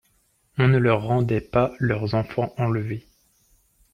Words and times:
On 0.57 0.67
ne 0.67 0.79
leur 0.79 1.03
rendait 1.03 1.41
pas 1.41 1.75
leurs 1.77 2.15
enfants 2.15 2.55
enlevés. 2.57 3.05